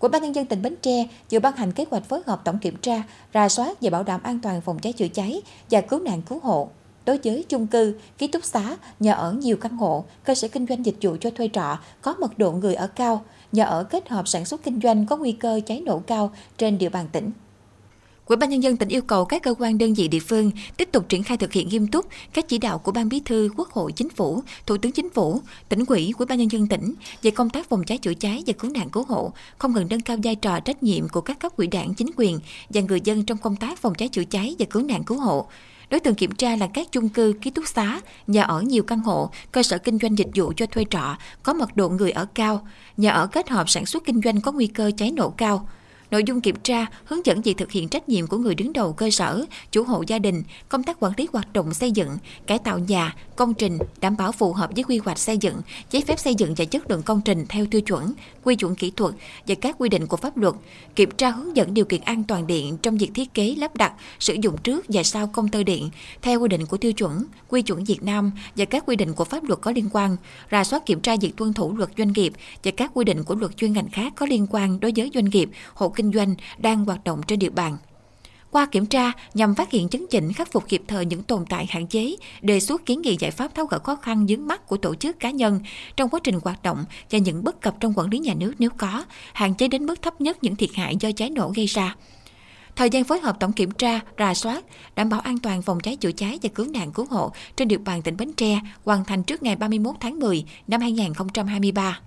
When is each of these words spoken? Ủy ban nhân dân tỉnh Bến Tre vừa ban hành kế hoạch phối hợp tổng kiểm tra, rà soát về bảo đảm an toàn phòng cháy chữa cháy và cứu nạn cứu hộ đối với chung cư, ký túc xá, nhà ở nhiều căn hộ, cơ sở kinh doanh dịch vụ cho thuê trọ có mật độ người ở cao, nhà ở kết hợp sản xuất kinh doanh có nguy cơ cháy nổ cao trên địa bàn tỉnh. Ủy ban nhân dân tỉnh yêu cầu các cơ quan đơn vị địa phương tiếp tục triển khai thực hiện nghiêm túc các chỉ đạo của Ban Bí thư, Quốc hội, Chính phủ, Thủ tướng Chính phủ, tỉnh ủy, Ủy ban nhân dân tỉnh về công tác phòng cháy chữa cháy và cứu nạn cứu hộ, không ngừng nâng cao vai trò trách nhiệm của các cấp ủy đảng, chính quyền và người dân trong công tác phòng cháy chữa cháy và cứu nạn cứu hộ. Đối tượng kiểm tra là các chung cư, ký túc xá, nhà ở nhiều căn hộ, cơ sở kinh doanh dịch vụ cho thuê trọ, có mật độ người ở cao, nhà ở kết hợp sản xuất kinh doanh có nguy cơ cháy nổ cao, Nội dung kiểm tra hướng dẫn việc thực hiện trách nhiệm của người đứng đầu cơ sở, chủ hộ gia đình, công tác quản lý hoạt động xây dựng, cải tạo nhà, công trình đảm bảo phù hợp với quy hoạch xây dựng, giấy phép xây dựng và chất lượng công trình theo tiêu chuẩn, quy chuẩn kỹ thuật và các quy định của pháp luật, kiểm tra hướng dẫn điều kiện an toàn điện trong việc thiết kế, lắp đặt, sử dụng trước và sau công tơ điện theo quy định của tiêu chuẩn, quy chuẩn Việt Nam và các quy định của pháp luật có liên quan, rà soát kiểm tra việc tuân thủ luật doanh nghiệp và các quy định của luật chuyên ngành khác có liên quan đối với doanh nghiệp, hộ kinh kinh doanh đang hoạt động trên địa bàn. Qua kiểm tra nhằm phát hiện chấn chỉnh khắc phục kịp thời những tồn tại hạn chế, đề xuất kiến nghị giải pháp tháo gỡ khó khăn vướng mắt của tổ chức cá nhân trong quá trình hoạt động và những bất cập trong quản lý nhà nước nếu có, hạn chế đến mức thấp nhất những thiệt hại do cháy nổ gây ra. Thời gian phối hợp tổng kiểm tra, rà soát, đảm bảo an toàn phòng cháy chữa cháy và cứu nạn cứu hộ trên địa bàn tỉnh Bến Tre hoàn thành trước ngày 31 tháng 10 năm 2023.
Ủy 0.00 0.08
ban 0.08 0.22
nhân 0.22 0.34
dân 0.34 0.46
tỉnh 0.46 0.62
Bến 0.62 0.74
Tre 0.82 1.06
vừa 1.30 1.38
ban 1.38 1.56
hành 1.56 1.72
kế 1.72 1.84
hoạch 1.90 2.04
phối 2.04 2.20
hợp 2.26 2.40
tổng 2.44 2.58
kiểm 2.58 2.76
tra, 2.76 3.02
rà 3.34 3.48
soát 3.48 3.80
về 3.80 3.90
bảo 3.90 4.02
đảm 4.02 4.22
an 4.22 4.38
toàn 4.42 4.60
phòng 4.60 4.78
cháy 4.78 4.92
chữa 4.92 5.08
cháy 5.08 5.42
và 5.70 5.80
cứu 5.80 6.00
nạn 6.00 6.22
cứu 6.22 6.38
hộ 6.42 6.68
đối 7.04 7.18
với 7.24 7.44
chung 7.48 7.66
cư, 7.66 7.94
ký 8.18 8.26
túc 8.26 8.44
xá, 8.44 8.76
nhà 9.00 9.12
ở 9.12 9.32
nhiều 9.32 9.56
căn 9.56 9.76
hộ, 9.76 10.04
cơ 10.24 10.34
sở 10.34 10.48
kinh 10.48 10.66
doanh 10.66 10.86
dịch 10.86 10.96
vụ 11.02 11.16
cho 11.20 11.30
thuê 11.30 11.48
trọ 11.52 11.78
có 12.02 12.14
mật 12.20 12.38
độ 12.38 12.52
người 12.52 12.74
ở 12.74 12.86
cao, 12.86 13.24
nhà 13.52 13.64
ở 13.64 13.84
kết 13.84 14.08
hợp 14.08 14.28
sản 14.28 14.44
xuất 14.44 14.62
kinh 14.62 14.80
doanh 14.82 15.06
có 15.06 15.16
nguy 15.16 15.32
cơ 15.32 15.60
cháy 15.66 15.82
nổ 15.86 15.98
cao 15.98 16.30
trên 16.58 16.78
địa 16.78 16.88
bàn 16.88 17.06
tỉnh. 17.12 17.30
Ủy 18.30 18.36
ban 18.36 18.50
nhân 18.50 18.62
dân 18.62 18.76
tỉnh 18.76 18.88
yêu 18.88 19.02
cầu 19.02 19.24
các 19.24 19.42
cơ 19.42 19.54
quan 19.58 19.78
đơn 19.78 19.94
vị 19.94 20.08
địa 20.08 20.18
phương 20.18 20.50
tiếp 20.76 20.88
tục 20.92 21.08
triển 21.08 21.22
khai 21.22 21.36
thực 21.36 21.52
hiện 21.52 21.68
nghiêm 21.68 21.86
túc 21.86 22.06
các 22.32 22.48
chỉ 22.48 22.58
đạo 22.58 22.78
của 22.78 22.92
Ban 22.92 23.08
Bí 23.08 23.20
thư, 23.24 23.48
Quốc 23.56 23.68
hội, 23.68 23.92
Chính 23.92 24.08
phủ, 24.08 24.42
Thủ 24.66 24.76
tướng 24.76 24.92
Chính 24.92 25.10
phủ, 25.10 25.40
tỉnh 25.68 25.84
ủy, 25.88 26.12
Ủy 26.18 26.26
ban 26.26 26.38
nhân 26.38 26.50
dân 26.50 26.66
tỉnh 26.66 26.94
về 27.22 27.30
công 27.30 27.50
tác 27.50 27.68
phòng 27.68 27.84
cháy 27.84 27.98
chữa 27.98 28.14
cháy 28.14 28.44
và 28.46 28.52
cứu 28.58 28.70
nạn 28.70 28.90
cứu 28.90 29.04
hộ, 29.08 29.32
không 29.58 29.72
ngừng 29.72 29.86
nâng 29.90 30.00
cao 30.00 30.16
vai 30.24 30.34
trò 30.34 30.60
trách 30.60 30.82
nhiệm 30.82 31.08
của 31.08 31.20
các 31.20 31.40
cấp 31.40 31.56
ủy 31.56 31.66
đảng, 31.66 31.94
chính 31.94 32.10
quyền 32.16 32.40
và 32.68 32.80
người 32.80 33.00
dân 33.04 33.24
trong 33.24 33.38
công 33.38 33.56
tác 33.56 33.78
phòng 33.78 33.94
cháy 33.94 34.08
chữa 34.08 34.24
cháy 34.24 34.56
và 34.58 34.66
cứu 34.70 34.82
nạn 34.82 35.04
cứu 35.04 35.18
hộ. 35.18 35.46
Đối 35.90 36.00
tượng 36.00 36.14
kiểm 36.14 36.34
tra 36.34 36.56
là 36.56 36.66
các 36.74 36.92
chung 36.92 37.08
cư, 37.08 37.34
ký 37.40 37.50
túc 37.50 37.68
xá, 37.68 38.00
nhà 38.26 38.42
ở 38.42 38.62
nhiều 38.62 38.82
căn 38.82 39.00
hộ, 39.00 39.30
cơ 39.52 39.62
sở 39.62 39.78
kinh 39.78 39.98
doanh 39.98 40.18
dịch 40.18 40.30
vụ 40.34 40.52
cho 40.56 40.66
thuê 40.66 40.84
trọ, 40.90 41.16
có 41.42 41.52
mật 41.52 41.76
độ 41.76 41.88
người 41.88 42.10
ở 42.10 42.26
cao, 42.34 42.66
nhà 42.96 43.10
ở 43.10 43.26
kết 43.26 43.48
hợp 43.48 43.68
sản 43.68 43.86
xuất 43.86 44.04
kinh 44.04 44.20
doanh 44.24 44.40
có 44.40 44.52
nguy 44.52 44.66
cơ 44.66 44.90
cháy 44.96 45.10
nổ 45.10 45.30
cao, 45.30 45.68
Nội 46.10 46.24
dung 46.26 46.40
kiểm 46.40 46.56
tra 46.62 46.86
hướng 47.04 47.26
dẫn 47.26 47.42
việc 47.42 47.56
thực 47.56 47.72
hiện 47.72 47.88
trách 47.88 48.08
nhiệm 48.08 48.26
của 48.26 48.36
người 48.36 48.54
đứng 48.54 48.72
đầu 48.72 48.92
cơ 48.92 49.10
sở, 49.10 49.44
chủ 49.72 49.84
hộ 49.84 50.04
gia 50.06 50.18
đình, 50.18 50.42
công 50.68 50.82
tác 50.82 50.96
quản 51.00 51.12
lý 51.16 51.28
hoạt 51.32 51.52
động 51.52 51.74
xây 51.74 51.90
dựng, 51.90 52.18
cải 52.46 52.58
tạo 52.58 52.78
nhà, 52.78 53.14
công 53.36 53.54
trình 53.54 53.78
đảm 54.00 54.16
bảo 54.16 54.32
phù 54.32 54.52
hợp 54.52 54.70
với 54.74 54.84
quy 54.84 54.98
hoạch 54.98 55.18
xây 55.18 55.38
dựng, 55.38 55.54
giấy 55.90 56.02
phép 56.06 56.18
xây 56.18 56.34
dựng 56.34 56.54
và 56.54 56.64
chất 56.64 56.90
lượng 56.90 57.02
công 57.02 57.20
trình 57.24 57.46
theo 57.48 57.66
tiêu 57.70 57.80
chuẩn, 57.80 58.12
quy 58.44 58.56
chuẩn 58.56 58.74
kỹ 58.74 58.92
thuật 58.96 59.14
và 59.46 59.54
các 59.60 59.76
quy 59.78 59.88
định 59.88 60.06
của 60.06 60.16
pháp 60.16 60.36
luật, 60.36 60.54
kiểm 60.96 61.10
tra 61.10 61.30
hướng 61.30 61.56
dẫn 61.56 61.74
điều 61.74 61.84
kiện 61.84 62.00
an 62.00 62.24
toàn 62.24 62.46
điện 62.46 62.76
trong 62.82 62.98
việc 62.98 63.10
thiết 63.14 63.34
kế, 63.34 63.54
lắp 63.58 63.76
đặt, 63.76 63.92
sử 64.18 64.34
dụng 64.34 64.56
trước 64.62 64.84
và 64.88 65.02
sau 65.02 65.26
công 65.26 65.48
tơ 65.48 65.62
điện 65.62 65.90
theo 66.22 66.40
quy 66.40 66.48
định 66.48 66.66
của 66.66 66.76
tiêu 66.76 66.92
chuẩn, 66.92 67.24
quy 67.48 67.62
chuẩn 67.62 67.84
Việt 67.84 68.02
Nam 68.02 68.30
và 68.56 68.64
các 68.64 68.84
quy 68.86 68.96
định 68.96 69.14
của 69.14 69.24
pháp 69.24 69.44
luật 69.44 69.60
có 69.60 69.72
liên 69.72 69.88
quan, 69.92 70.16
rà 70.50 70.64
soát 70.64 70.86
kiểm 70.86 71.00
tra 71.00 71.16
việc 71.20 71.36
tuân 71.36 71.52
thủ 71.52 71.76
luật 71.76 71.90
doanh 71.98 72.12
nghiệp 72.12 72.32
và 72.64 72.70
các 72.70 72.90
quy 72.94 73.04
định 73.04 73.24
của 73.24 73.34
luật 73.34 73.56
chuyên 73.56 73.72
ngành 73.72 73.90
khác 73.90 74.12
có 74.16 74.26
liên 74.26 74.46
quan 74.50 74.80
đối 74.80 74.92
với 74.96 75.10
doanh 75.14 75.24
nghiệp, 75.24 75.50
hộ 75.74 75.88
kinh 75.88 75.99
kinh 76.00 76.12
doanh 76.12 76.34
đang 76.58 76.84
hoạt 76.84 77.04
động 77.04 77.20
trên 77.26 77.38
địa 77.38 77.50
bàn. 77.50 77.76
Qua 78.50 78.66
kiểm 78.66 78.86
tra 78.86 79.12
nhằm 79.34 79.54
phát 79.54 79.70
hiện 79.70 79.88
chấn 79.88 80.06
chỉnh 80.10 80.32
khắc 80.32 80.52
phục 80.52 80.68
kịp 80.68 80.82
thời 80.88 81.04
những 81.04 81.22
tồn 81.22 81.44
tại 81.48 81.66
hạn 81.70 81.86
chế, 81.86 82.16
đề 82.42 82.60
xuất 82.60 82.86
kiến 82.86 83.02
nghị 83.02 83.16
giải 83.20 83.30
pháp 83.30 83.54
tháo 83.54 83.66
gỡ 83.66 83.78
khó 83.78 83.96
khăn 83.96 84.26
vướng 84.28 84.46
mắt 84.46 84.66
của 84.66 84.76
tổ 84.76 84.94
chức 84.94 85.20
cá 85.20 85.30
nhân 85.30 85.60
trong 85.96 86.08
quá 86.08 86.20
trình 86.24 86.38
hoạt 86.44 86.62
động 86.62 86.84
và 87.10 87.18
những 87.18 87.44
bất 87.44 87.60
cập 87.60 87.74
trong 87.80 87.92
quản 87.96 88.10
lý 88.10 88.18
nhà 88.18 88.34
nước 88.34 88.52
nếu 88.58 88.70
có, 88.70 89.04
hạn 89.32 89.54
chế 89.54 89.68
đến 89.68 89.86
mức 89.86 90.02
thấp 90.02 90.20
nhất 90.20 90.38
những 90.42 90.56
thiệt 90.56 90.70
hại 90.74 90.96
do 91.00 91.10
cháy 91.16 91.30
nổ 91.30 91.52
gây 91.56 91.66
ra. 91.66 91.94
Thời 92.76 92.90
gian 92.90 93.04
phối 93.04 93.20
hợp 93.20 93.40
tổng 93.40 93.52
kiểm 93.52 93.70
tra, 93.70 94.00
rà 94.18 94.34
soát, 94.34 94.64
đảm 94.96 95.08
bảo 95.08 95.20
an 95.20 95.38
toàn 95.38 95.62
phòng 95.62 95.80
cháy 95.80 95.96
chữa 95.96 96.12
cháy 96.12 96.38
và 96.42 96.48
cứu 96.54 96.66
nạn 96.66 96.92
cứu 96.92 97.06
hộ 97.10 97.32
trên 97.56 97.68
địa 97.68 97.78
bàn 97.78 98.02
tỉnh 98.02 98.16
Bến 98.16 98.32
Tre 98.32 98.60
hoàn 98.84 99.04
thành 99.04 99.22
trước 99.22 99.42
ngày 99.42 99.56
31 99.56 99.96
tháng 100.00 100.20
10 100.20 100.44
năm 100.66 100.80
2023. 100.80 102.00